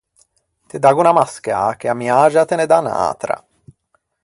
[0.69, 3.35] Te daggo unna mascâ che a miagia a te ne dà unn’atra.